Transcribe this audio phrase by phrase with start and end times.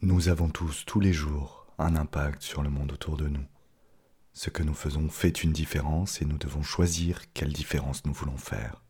[0.00, 3.44] Nous avons tous, tous les jours, un impact sur le monde autour de nous.
[4.32, 8.36] Ce que nous faisons fait une différence et nous devons choisir quelle différence nous voulons
[8.36, 8.82] faire.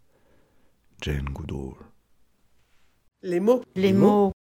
[1.01, 1.75] Jane Goodall.
[3.23, 3.63] Les mots.
[3.75, 4.33] Les mots.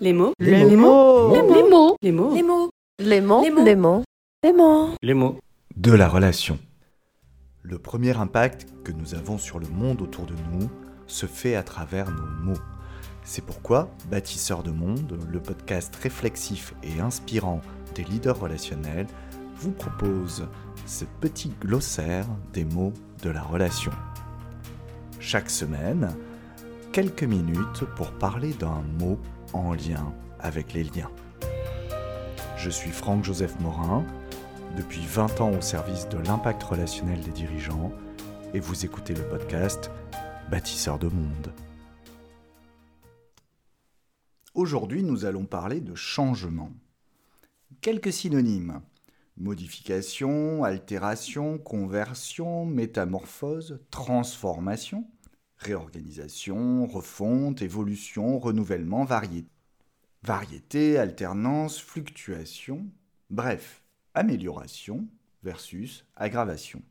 [0.00, 0.32] Les mots.
[0.38, 1.30] Les Les mots.
[1.30, 1.32] mots.
[1.32, 1.96] Les mots.
[2.02, 2.32] Les mots.
[2.34, 2.62] Les mots.
[2.98, 3.42] Les mots.
[3.42, 3.64] Les mots.
[3.64, 4.04] Les mots.
[4.44, 4.94] Les mots.
[5.02, 5.38] Les mots.
[5.76, 6.58] De la relation.
[7.62, 10.70] Le premier impact que nous avons sur le monde autour de nous
[11.06, 12.60] se fait à travers nos mots.
[13.24, 17.60] C'est pourquoi Bâtisseurs de Monde, le podcast réflexif et inspirant
[17.94, 19.06] des leaders relationnels,
[19.56, 20.48] vous propose
[20.86, 23.92] ce petit glossaire des mots de la relation.
[25.20, 26.14] Chaque semaine,
[26.90, 29.18] quelques minutes pour parler d'un mot
[29.52, 31.10] en lien avec les liens.
[32.56, 34.04] Je suis Franck-Joseph Morin,
[34.76, 37.92] depuis 20 ans au service de l'impact relationnel des dirigeants,
[38.52, 39.92] et vous écoutez le podcast
[40.50, 41.52] Bâtisseurs de Monde.
[44.54, 46.70] Aujourd'hui, nous allons parler de changement.
[47.80, 48.82] Quelques synonymes.
[49.38, 55.06] Modification, altération, conversion, métamorphose, transformation,
[55.56, 59.48] réorganisation, refonte, évolution, renouvellement, variété.
[60.22, 62.86] Variété, alternance, fluctuation,
[63.30, 65.08] bref, amélioration
[65.42, 66.82] versus aggravation.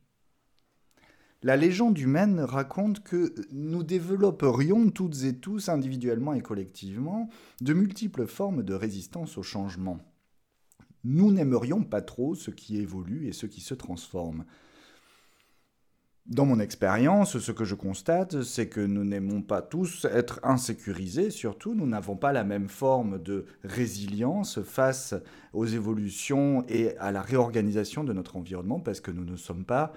[1.44, 7.30] La légende humaine raconte que nous développerions toutes et tous, individuellement et collectivement,
[7.62, 10.00] de multiples formes de résistance au changement.
[11.04, 14.46] Nous n'aimerions pas trop ce qui évolue et ce qui se transforme.
[16.28, 21.32] Dans mon expérience, ce que je constate, c'est que nous n'aimons pas tous être insécurisés,
[21.32, 25.16] surtout nous n'avons pas la même forme de résilience face
[25.54, 29.92] aux évolutions et à la réorganisation de notre environnement, parce que nous ne sommes pas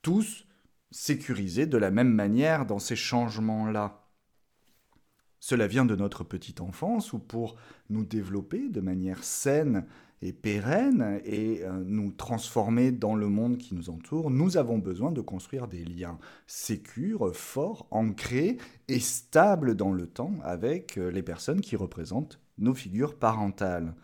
[0.00, 0.46] tous
[0.90, 4.02] sécurisés de la même manière dans ces changements-là.
[5.40, 7.56] Cela vient de notre petite enfance où pour
[7.90, 9.86] nous développer de manière saine
[10.22, 15.12] et pérenne et euh, nous transformer dans le monde qui nous entoure, nous avons besoin
[15.12, 18.56] de construire des liens sécures, forts, ancrés
[18.88, 23.94] et stables dans le temps avec euh, les personnes qui représentent nos figures parentales.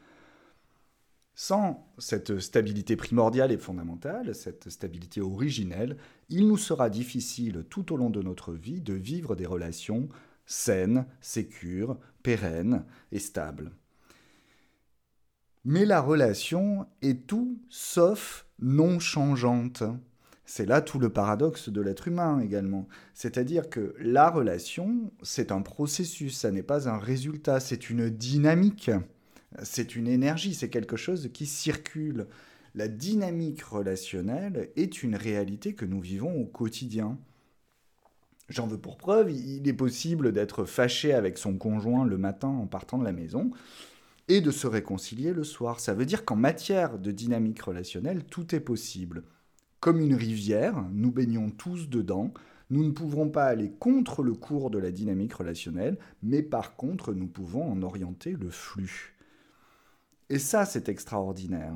[1.45, 5.97] Sans cette stabilité primordiale et fondamentale, cette stabilité originelle,
[6.29, 10.09] il nous sera difficile tout au long de notre vie de vivre des relations
[10.47, 13.73] saines, sécures, pérennes et stables.
[15.65, 19.83] Mais la relation est tout sauf non changeante.
[20.45, 22.87] C'est là tout le paradoxe de l'être humain également.
[23.15, 28.93] C'est-à-dire que la relation, c'est un processus, ça n'est pas un résultat, c'est une dynamique,
[29.63, 32.27] c'est une énergie, c'est quelque chose qui circule.
[32.75, 37.19] La dynamique relationnelle est une réalité que nous vivons au quotidien.
[38.49, 42.67] J'en veux pour preuve, il est possible d'être fâché avec son conjoint le matin en
[42.67, 43.51] partant de la maison,
[44.29, 45.81] et de se réconcilier le soir.
[45.81, 49.25] Ça veut dire qu'en matière de dynamique relationnelle, tout est possible.
[49.81, 52.33] Comme une rivière, nous baignons tous dedans.
[52.71, 57.13] Nous ne pouvons pas aller contre le cours de la dynamique relationnelle, mais par contre,
[57.13, 59.15] nous pouvons en orienter le flux.
[60.33, 61.75] Et ça, c'est extraordinaire.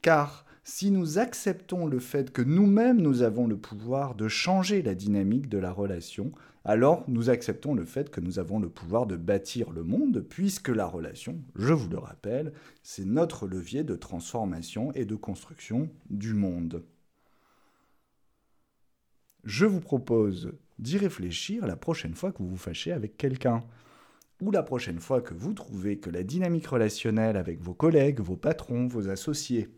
[0.00, 4.94] Car si nous acceptons le fait que nous-mêmes, nous avons le pouvoir de changer la
[4.94, 6.32] dynamique de la relation,
[6.64, 10.70] alors nous acceptons le fait que nous avons le pouvoir de bâtir le monde, puisque
[10.70, 16.32] la relation, je vous le rappelle, c'est notre levier de transformation et de construction du
[16.32, 16.86] monde.
[19.44, 23.62] Je vous propose d'y réfléchir la prochaine fois que vous vous fâchez avec quelqu'un,
[24.40, 28.36] ou la prochaine fois que vous trouvez que la dynamique relationnelle avec vos collègues, vos
[28.36, 29.68] patrons, vos associés,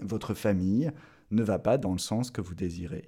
[0.00, 0.90] votre famille
[1.30, 3.06] ne va pas dans le sens que vous désirez.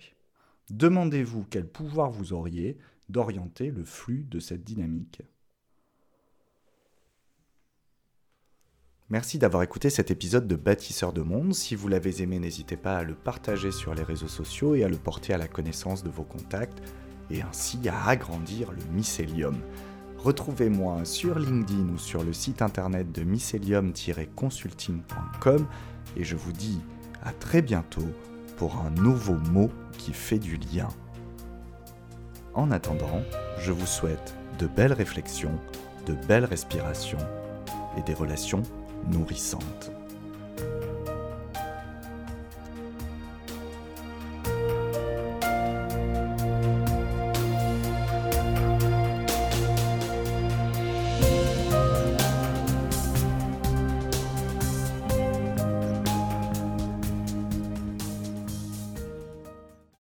[0.70, 2.78] Demandez-vous quel pouvoir vous auriez
[3.08, 5.22] d'orienter le flux de cette dynamique.
[9.10, 11.54] Merci d'avoir écouté cet épisode de Bâtisseurs de Monde.
[11.54, 14.88] Si vous l'avez aimé, n'hésitez pas à le partager sur les réseaux sociaux et à
[14.88, 16.82] le porter à la connaissance de vos contacts
[17.30, 19.56] et ainsi à agrandir le mycélium.
[20.24, 25.66] Retrouvez-moi sur LinkedIn ou sur le site internet de mycelium-consulting.com
[26.16, 26.80] et je vous dis
[27.22, 28.08] à très bientôt
[28.56, 29.68] pour un nouveau mot
[29.98, 30.88] qui fait du lien.
[32.54, 33.20] En attendant,
[33.58, 35.60] je vous souhaite de belles réflexions,
[36.06, 37.18] de belles respirations
[37.98, 38.62] et des relations
[39.10, 39.92] nourrissantes.